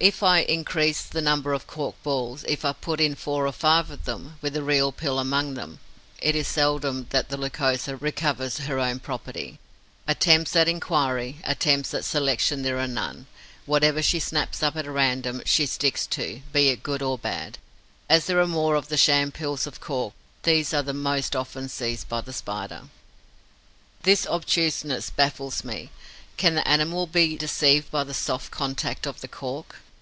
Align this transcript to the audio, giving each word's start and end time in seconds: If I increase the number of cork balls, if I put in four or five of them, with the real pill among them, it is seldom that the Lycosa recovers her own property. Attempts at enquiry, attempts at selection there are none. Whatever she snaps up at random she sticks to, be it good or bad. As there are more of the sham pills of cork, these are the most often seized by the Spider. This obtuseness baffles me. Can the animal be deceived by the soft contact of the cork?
If 0.00 0.22
I 0.22 0.42
increase 0.42 1.02
the 1.02 1.20
number 1.20 1.52
of 1.52 1.66
cork 1.66 2.00
balls, 2.04 2.44
if 2.46 2.64
I 2.64 2.72
put 2.72 3.00
in 3.00 3.16
four 3.16 3.48
or 3.48 3.52
five 3.52 3.90
of 3.90 4.04
them, 4.04 4.36
with 4.40 4.52
the 4.52 4.62
real 4.62 4.92
pill 4.92 5.18
among 5.18 5.54
them, 5.54 5.80
it 6.22 6.36
is 6.36 6.46
seldom 6.46 7.08
that 7.10 7.30
the 7.30 7.36
Lycosa 7.36 7.96
recovers 7.96 8.58
her 8.58 8.78
own 8.78 9.00
property. 9.00 9.58
Attempts 10.06 10.54
at 10.54 10.68
enquiry, 10.68 11.38
attempts 11.42 11.92
at 11.94 12.04
selection 12.04 12.62
there 12.62 12.78
are 12.78 12.86
none. 12.86 13.26
Whatever 13.66 14.00
she 14.00 14.20
snaps 14.20 14.62
up 14.62 14.76
at 14.76 14.86
random 14.86 15.42
she 15.44 15.66
sticks 15.66 16.06
to, 16.06 16.42
be 16.52 16.68
it 16.68 16.84
good 16.84 17.02
or 17.02 17.18
bad. 17.18 17.58
As 18.08 18.26
there 18.26 18.40
are 18.40 18.46
more 18.46 18.76
of 18.76 18.86
the 18.86 18.96
sham 18.96 19.32
pills 19.32 19.66
of 19.66 19.80
cork, 19.80 20.14
these 20.44 20.72
are 20.72 20.84
the 20.84 20.94
most 20.94 21.34
often 21.34 21.68
seized 21.68 22.08
by 22.08 22.20
the 22.20 22.32
Spider. 22.32 22.82
This 24.04 24.28
obtuseness 24.28 25.10
baffles 25.10 25.64
me. 25.64 25.90
Can 26.36 26.54
the 26.54 26.68
animal 26.68 27.08
be 27.08 27.36
deceived 27.36 27.90
by 27.90 28.04
the 28.04 28.14
soft 28.14 28.52
contact 28.52 29.04
of 29.04 29.22
the 29.22 29.26
cork? 29.26 29.78